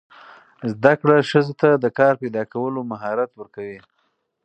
[0.71, 3.79] زده کړه ښځو ته د کار پیدا کولو مهارت ورکوي.